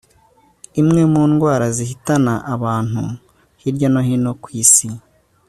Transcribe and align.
imwe 0.81 1.01
mu 1.11 1.23
ndwara 1.31 1.65
zihitana 1.75 2.33
abantu 2.53 3.01
hirya 3.61 3.87
no 3.93 4.01
hino 4.07 4.31
ku 4.41 4.49
isi 4.63 4.89